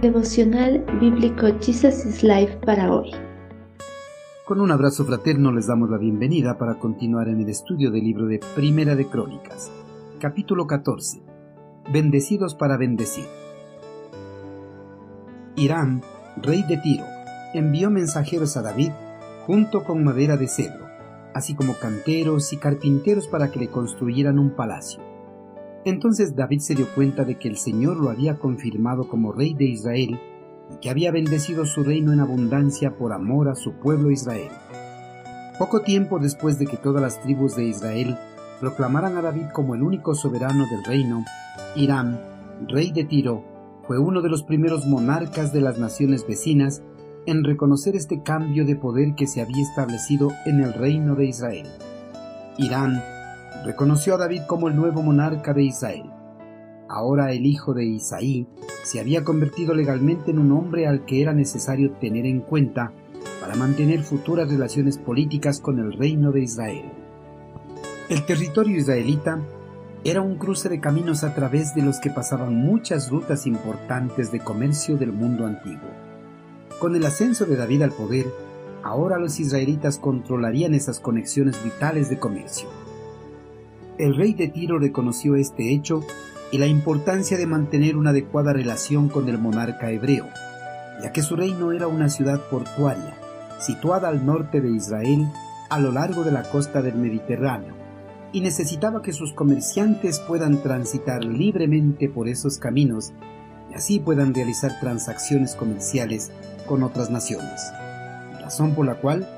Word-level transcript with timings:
Devocional 0.00 0.82
Bíblico 0.98 1.46
Jesus 1.60 2.06
is 2.06 2.22
Life 2.22 2.56
para 2.64 2.90
hoy. 2.90 3.10
Con 4.46 4.62
un 4.62 4.70
abrazo 4.70 5.04
fraterno 5.04 5.52
les 5.52 5.66
damos 5.66 5.90
la 5.90 5.98
bienvenida 5.98 6.56
para 6.56 6.78
continuar 6.78 7.28
en 7.28 7.42
el 7.42 7.50
estudio 7.50 7.90
del 7.90 8.04
libro 8.04 8.26
de 8.26 8.40
Primera 8.54 8.94
de 8.94 9.06
Crónicas, 9.06 9.70
capítulo 10.18 10.66
14. 10.66 11.20
Bendecidos 11.92 12.54
para 12.54 12.78
bendecir. 12.78 13.26
Irán, 15.56 16.00
rey 16.40 16.62
de 16.62 16.78
Tiro, 16.78 17.04
envió 17.52 17.90
mensajeros 17.90 18.56
a 18.56 18.62
David 18.62 18.92
junto 19.46 19.84
con 19.84 20.02
madera 20.02 20.38
de 20.38 20.48
cedro, 20.48 20.86
así 21.34 21.54
como 21.54 21.74
canteros 21.74 22.54
y 22.54 22.56
carpinteros 22.56 23.28
para 23.28 23.50
que 23.50 23.58
le 23.58 23.68
construyeran 23.68 24.38
un 24.38 24.56
palacio. 24.56 25.09
Entonces 25.84 26.36
David 26.36 26.60
se 26.60 26.74
dio 26.74 26.86
cuenta 26.94 27.24
de 27.24 27.38
que 27.38 27.48
el 27.48 27.56
Señor 27.56 27.96
lo 27.96 28.10
había 28.10 28.38
confirmado 28.38 29.08
como 29.08 29.32
rey 29.32 29.54
de 29.54 29.64
Israel 29.64 30.20
y 30.72 30.76
que 30.80 30.90
había 30.90 31.10
bendecido 31.10 31.64
su 31.64 31.82
reino 31.82 32.12
en 32.12 32.20
abundancia 32.20 32.96
por 32.96 33.12
amor 33.12 33.48
a 33.48 33.54
su 33.54 33.72
pueblo 33.74 34.10
Israel. 34.10 34.50
Poco 35.58 35.82
tiempo 35.82 36.18
después 36.18 36.58
de 36.58 36.66
que 36.66 36.76
todas 36.76 37.02
las 37.02 37.20
tribus 37.22 37.56
de 37.56 37.64
Israel 37.64 38.16
proclamaran 38.60 39.16
a 39.16 39.22
David 39.22 39.46
como 39.54 39.74
el 39.74 39.82
único 39.82 40.14
soberano 40.14 40.66
del 40.70 40.84
reino, 40.84 41.24
Irán, 41.76 42.20
rey 42.68 42.92
de 42.92 43.04
Tiro, 43.04 43.44
fue 43.86 43.98
uno 43.98 44.22
de 44.22 44.28
los 44.28 44.42
primeros 44.42 44.86
monarcas 44.86 45.52
de 45.52 45.60
las 45.62 45.78
naciones 45.78 46.26
vecinas 46.26 46.82
en 47.26 47.42
reconocer 47.42 47.96
este 47.96 48.22
cambio 48.22 48.64
de 48.64 48.76
poder 48.76 49.14
que 49.14 49.26
se 49.26 49.40
había 49.40 49.62
establecido 49.62 50.30
en 50.44 50.60
el 50.60 50.72
reino 50.72 51.14
de 51.14 51.26
Israel. 51.26 51.66
Irán 52.56 53.02
reconoció 53.64 54.14
a 54.14 54.18
David 54.18 54.42
como 54.46 54.68
el 54.68 54.76
nuevo 54.76 55.02
monarca 55.02 55.52
de 55.52 55.64
Israel. 55.64 56.10
Ahora 56.88 57.32
el 57.32 57.46
hijo 57.46 57.72
de 57.72 57.84
Isaí 57.84 58.48
se 58.82 58.98
había 58.98 59.22
convertido 59.22 59.74
legalmente 59.74 60.30
en 60.30 60.38
un 60.38 60.52
hombre 60.52 60.86
al 60.86 61.04
que 61.04 61.22
era 61.22 61.32
necesario 61.32 61.92
tener 61.92 62.26
en 62.26 62.40
cuenta 62.40 62.92
para 63.40 63.54
mantener 63.54 64.02
futuras 64.02 64.50
relaciones 64.50 64.98
políticas 64.98 65.60
con 65.60 65.78
el 65.78 65.92
reino 65.92 66.32
de 66.32 66.42
Israel. 66.42 66.84
El 68.08 68.26
territorio 68.26 68.76
israelita 68.76 69.40
era 70.02 70.20
un 70.22 70.36
cruce 70.36 70.68
de 70.68 70.80
caminos 70.80 71.24
a 71.24 71.34
través 71.34 71.74
de 71.74 71.82
los 71.82 72.00
que 72.00 72.10
pasaban 72.10 72.54
muchas 72.54 73.10
rutas 73.10 73.46
importantes 73.46 74.32
de 74.32 74.40
comercio 74.40 74.96
del 74.96 75.12
mundo 75.12 75.46
antiguo. 75.46 75.90
Con 76.78 76.96
el 76.96 77.04
ascenso 77.04 77.44
de 77.44 77.56
David 77.56 77.82
al 77.82 77.92
poder, 77.92 78.26
ahora 78.82 79.18
los 79.18 79.38
israelitas 79.38 79.98
controlarían 79.98 80.74
esas 80.74 80.98
conexiones 80.98 81.62
vitales 81.62 82.08
de 82.08 82.18
comercio. 82.18 82.68
El 84.00 84.16
rey 84.16 84.32
de 84.32 84.48
Tiro 84.48 84.78
reconoció 84.78 85.36
este 85.36 85.74
hecho 85.74 86.02
y 86.50 86.56
la 86.56 86.66
importancia 86.66 87.36
de 87.36 87.46
mantener 87.46 87.98
una 87.98 88.10
adecuada 88.10 88.54
relación 88.54 89.10
con 89.10 89.28
el 89.28 89.36
monarca 89.36 89.90
hebreo, 89.90 90.26
ya 91.02 91.12
que 91.12 91.20
su 91.20 91.36
reino 91.36 91.70
era 91.72 91.86
una 91.86 92.08
ciudad 92.08 92.40
portuaria, 92.48 93.14
situada 93.58 94.08
al 94.08 94.24
norte 94.24 94.62
de 94.62 94.70
Israel, 94.70 95.28
a 95.68 95.78
lo 95.78 95.92
largo 95.92 96.24
de 96.24 96.32
la 96.32 96.44
costa 96.44 96.80
del 96.80 96.94
Mediterráneo, 96.94 97.74
y 98.32 98.40
necesitaba 98.40 99.02
que 99.02 99.12
sus 99.12 99.34
comerciantes 99.34 100.18
puedan 100.20 100.62
transitar 100.62 101.22
libremente 101.22 102.08
por 102.08 102.26
esos 102.26 102.56
caminos 102.56 103.12
y 103.70 103.74
así 103.74 103.98
puedan 103.98 104.32
realizar 104.32 104.80
transacciones 104.80 105.54
comerciales 105.54 106.32
con 106.66 106.84
otras 106.84 107.10
naciones, 107.10 107.70
razón 108.40 108.74
por 108.74 108.86
la 108.86 108.94
cual 108.94 109.28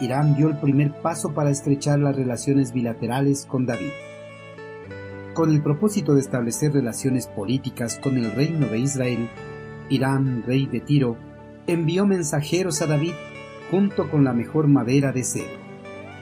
Irán 0.00 0.34
dio 0.34 0.48
el 0.48 0.58
primer 0.58 0.92
paso 1.02 1.34
para 1.34 1.50
estrechar 1.50 2.00
las 2.00 2.16
relaciones 2.16 2.72
bilaterales 2.72 3.46
con 3.46 3.64
David 3.64 3.92
con 5.38 5.52
el 5.52 5.62
propósito 5.62 6.14
de 6.14 6.20
establecer 6.20 6.72
relaciones 6.72 7.28
políticas 7.28 8.00
con 8.02 8.16
el 8.16 8.32
reino 8.32 8.66
de 8.66 8.80
Israel, 8.80 9.30
Irán, 9.88 10.42
rey 10.44 10.66
de 10.66 10.80
Tiro, 10.80 11.16
envió 11.68 12.06
mensajeros 12.06 12.82
a 12.82 12.88
David 12.88 13.12
junto 13.70 14.10
con 14.10 14.24
la 14.24 14.32
mejor 14.32 14.66
madera 14.66 15.12
de 15.12 15.22
cedro, 15.22 15.60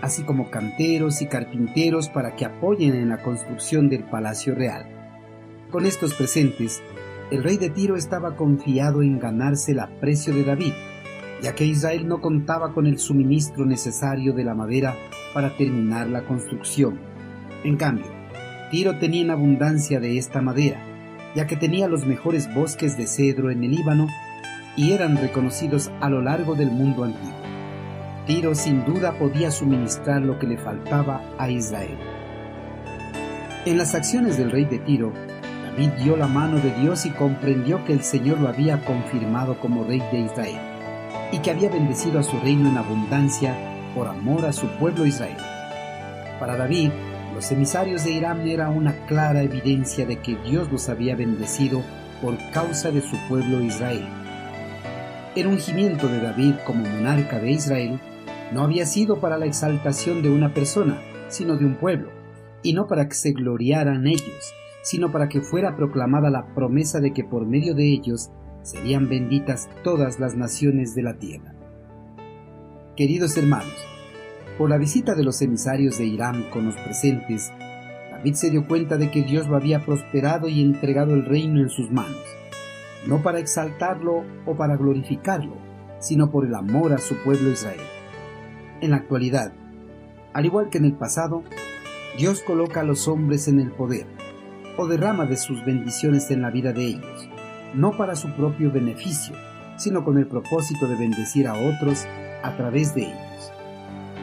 así 0.02 0.22
como 0.24 0.50
canteros 0.50 1.22
y 1.22 1.28
carpinteros 1.28 2.10
para 2.10 2.36
que 2.36 2.44
apoyen 2.44 2.94
en 2.94 3.08
la 3.08 3.22
construcción 3.22 3.88
del 3.88 4.04
palacio 4.04 4.54
real. 4.54 4.84
Con 5.70 5.86
estos 5.86 6.12
presentes, 6.12 6.82
el 7.30 7.42
rey 7.42 7.56
de 7.56 7.70
Tiro 7.70 7.96
estaba 7.96 8.36
confiado 8.36 9.00
en 9.00 9.18
ganarse 9.18 9.72
el 9.72 9.80
aprecio 9.80 10.34
de 10.34 10.44
David, 10.44 10.74
ya 11.40 11.54
que 11.54 11.64
Israel 11.64 12.06
no 12.06 12.20
contaba 12.20 12.74
con 12.74 12.86
el 12.86 12.98
suministro 12.98 13.64
necesario 13.64 14.34
de 14.34 14.44
la 14.44 14.54
madera 14.54 14.94
para 15.32 15.56
terminar 15.56 16.06
la 16.06 16.26
construcción. 16.26 17.00
En 17.64 17.78
cambio, 17.78 18.15
Tiro 18.70 18.96
tenía 18.98 19.22
en 19.22 19.30
abundancia 19.30 20.00
de 20.00 20.18
esta 20.18 20.42
madera, 20.42 20.80
ya 21.36 21.46
que 21.46 21.56
tenía 21.56 21.86
los 21.86 22.04
mejores 22.04 22.52
bosques 22.52 22.96
de 22.96 23.06
cedro 23.06 23.50
en 23.50 23.62
el 23.62 23.70
Líbano 23.70 24.08
y 24.76 24.92
eran 24.92 25.16
reconocidos 25.16 25.90
a 26.00 26.10
lo 26.10 26.20
largo 26.20 26.56
del 26.56 26.72
mundo 26.72 27.04
antiguo. 27.04 27.36
Tiro 28.26 28.56
sin 28.56 28.84
duda 28.84 29.12
podía 29.12 29.52
suministrar 29.52 30.22
lo 30.22 30.38
que 30.40 30.48
le 30.48 30.58
faltaba 30.58 31.22
a 31.38 31.48
Israel. 31.48 31.96
En 33.66 33.78
las 33.78 33.94
acciones 33.94 34.36
del 34.36 34.50
rey 34.50 34.64
de 34.64 34.80
Tiro, 34.80 35.12
David 35.64 35.90
dio 36.02 36.16
la 36.16 36.26
mano 36.26 36.58
de 36.58 36.72
Dios 36.80 37.06
y 37.06 37.10
comprendió 37.10 37.84
que 37.84 37.92
el 37.92 38.02
Señor 38.02 38.40
lo 38.40 38.48
había 38.48 38.84
confirmado 38.84 39.60
como 39.60 39.84
rey 39.84 40.02
de 40.10 40.20
Israel 40.20 40.58
y 41.30 41.38
que 41.38 41.52
había 41.52 41.70
bendecido 41.70 42.18
a 42.18 42.24
su 42.24 42.36
reino 42.40 42.68
en 42.68 42.78
abundancia 42.78 43.54
por 43.94 44.08
amor 44.08 44.44
a 44.44 44.52
su 44.52 44.66
pueblo 44.78 45.06
Israel. 45.06 45.36
Para 46.40 46.56
David, 46.56 46.90
los 47.36 47.52
emisarios 47.52 48.02
de 48.02 48.12
Irán 48.12 48.48
era 48.48 48.70
una 48.70 48.94
clara 49.04 49.42
evidencia 49.42 50.06
de 50.06 50.20
que 50.20 50.36
Dios 50.36 50.72
los 50.72 50.88
había 50.88 51.14
bendecido 51.16 51.82
por 52.22 52.34
causa 52.50 52.90
de 52.90 53.02
su 53.02 53.14
pueblo 53.28 53.60
Israel. 53.60 54.08
El 55.34 55.48
ungimiento 55.48 56.08
de 56.08 56.18
David 56.18 56.54
como 56.64 56.88
monarca 56.88 57.38
de 57.38 57.50
Israel 57.50 58.00
no 58.54 58.62
había 58.62 58.86
sido 58.86 59.20
para 59.20 59.36
la 59.36 59.44
exaltación 59.44 60.22
de 60.22 60.30
una 60.30 60.54
persona, 60.54 60.98
sino 61.28 61.58
de 61.58 61.66
un 61.66 61.74
pueblo, 61.74 62.10
y 62.62 62.72
no 62.72 62.86
para 62.86 63.06
que 63.06 63.14
se 63.14 63.32
gloriaran 63.32 64.06
ellos, 64.06 64.54
sino 64.80 65.12
para 65.12 65.28
que 65.28 65.42
fuera 65.42 65.76
proclamada 65.76 66.30
la 66.30 66.54
promesa 66.54 67.00
de 67.00 67.12
que 67.12 67.22
por 67.22 67.44
medio 67.44 67.74
de 67.74 67.92
ellos 67.92 68.30
serían 68.62 69.10
benditas 69.10 69.68
todas 69.84 70.18
las 70.18 70.36
naciones 70.36 70.94
de 70.94 71.02
la 71.02 71.18
tierra. 71.18 71.54
Queridos 72.96 73.36
hermanos, 73.36 73.76
por 74.58 74.70
la 74.70 74.78
visita 74.78 75.14
de 75.14 75.22
los 75.22 75.42
emisarios 75.42 75.98
de 75.98 76.06
Irán 76.06 76.48
con 76.50 76.64
los 76.66 76.76
presentes, 76.76 77.52
David 78.10 78.34
se 78.34 78.50
dio 78.50 78.66
cuenta 78.66 78.96
de 78.96 79.10
que 79.10 79.22
Dios 79.22 79.46
lo 79.48 79.56
había 79.56 79.84
prosperado 79.84 80.48
y 80.48 80.62
entregado 80.62 81.12
el 81.12 81.26
reino 81.26 81.60
en 81.60 81.68
sus 81.68 81.90
manos, 81.90 82.24
no 83.06 83.22
para 83.22 83.38
exaltarlo 83.38 84.24
o 84.46 84.56
para 84.56 84.76
glorificarlo, 84.76 85.56
sino 85.98 86.30
por 86.30 86.46
el 86.46 86.54
amor 86.54 86.92
a 86.94 86.98
su 86.98 87.16
pueblo 87.22 87.50
Israel. 87.50 87.80
En 88.80 88.90
la 88.90 88.96
actualidad, 88.96 89.52
al 90.32 90.46
igual 90.46 90.70
que 90.70 90.78
en 90.78 90.86
el 90.86 90.94
pasado, 90.94 91.42
Dios 92.18 92.40
coloca 92.40 92.80
a 92.80 92.84
los 92.84 93.08
hombres 93.08 93.48
en 93.48 93.60
el 93.60 93.70
poder 93.72 94.06
o 94.78 94.86
derrama 94.86 95.26
de 95.26 95.36
sus 95.36 95.64
bendiciones 95.64 96.30
en 96.30 96.40
la 96.40 96.50
vida 96.50 96.72
de 96.72 96.86
ellos, 96.86 97.28
no 97.74 97.96
para 97.96 98.16
su 98.16 98.32
propio 98.34 98.72
beneficio, 98.72 99.34
sino 99.76 100.04
con 100.04 100.16
el 100.16 100.26
propósito 100.26 100.86
de 100.86 100.96
bendecir 100.96 101.46
a 101.46 101.54
otros 101.54 102.06
a 102.42 102.56
través 102.56 102.94
de 102.94 103.02
ellos. 103.02 103.25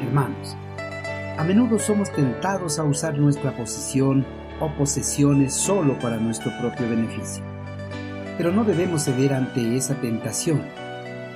Hermanos, 0.03 0.57
a 1.37 1.43
menudo 1.45 1.79
somos 1.79 2.11
tentados 2.11 2.77
a 2.77 2.83
usar 2.83 3.17
nuestra 3.17 3.55
posición 3.55 4.25
o 4.59 4.69
posesiones 4.73 5.53
solo 5.53 5.97
para 5.99 6.17
nuestro 6.17 6.51
propio 6.59 6.89
beneficio. 6.89 7.41
Pero 8.37 8.51
no 8.51 8.65
debemos 8.65 9.05
ceder 9.05 9.33
ante 9.33 9.77
esa 9.77 9.95
tentación, 9.95 10.61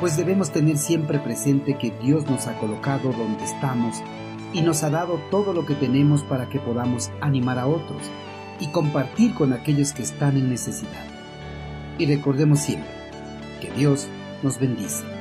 pues 0.01 0.17
debemos 0.17 0.51
tener 0.51 0.77
siempre 0.77 1.17
presente 1.17 1.77
que 1.77 1.91
Dios 2.03 2.29
nos 2.29 2.47
ha 2.47 2.59
colocado 2.59 3.13
donde 3.13 3.43
estamos 3.45 4.03
y 4.51 4.61
nos 4.61 4.83
ha 4.83 4.89
dado 4.89 5.17
todo 5.31 5.53
lo 5.53 5.65
que 5.65 5.75
tenemos 5.75 6.23
para 6.23 6.49
que 6.49 6.59
podamos 6.59 7.09
animar 7.21 7.59
a 7.59 7.67
otros 7.67 8.01
y 8.59 8.67
compartir 8.67 9.33
con 9.33 9.53
aquellos 9.53 9.93
que 9.93 10.03
están 10.03 10.35
en 10.35 10.49
necesidad. 10.49 11.05
Y 11.97 12.05
recordemos 12.05 12.59
siempre 12.59 12.91
que 13.61 13.71
Dios 13.71 14.07
nos 14.43 14.59
bendice 14.59 15.16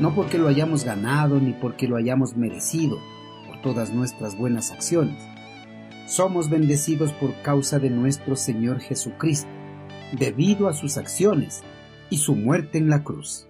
no 0.00 0.14
porque 0.14 0.38
lo 0.38 0.48
hayamos 0.48 0.84
ganado 0.84 1.38
ni 1.38 1.52
porque 1.52 1.86
lo 1.86 1.96
hayamos 1.96 2.36
merecido 2.36 2.98
por 3.46 3.60
todas 3.60 3.92
nuestras 3.92 4.36
buenas 4.36 4.72
acciones. 4.72 5.22
Somos 6.06 6.48
bendecidos 6.48 7.12
por 7.12 7.34
causa 7.42 7.78
de 7.78 7.90
nuestro 7.90 8.34
Señor 8.34 8.80
Jesucristo, 8.80 9.50
debido 10.12 10.68
a 10.68 10.72
sus 10.72 10.96
acciones 10.96 11.62
y 12.08 12.16
su 12.16 12.34
muerte 12.34 12.78
en 12.78 12.88
la 12.88 13.04
cruz. 13.04 13.49